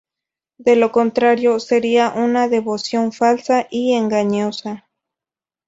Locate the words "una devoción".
2.09-3.11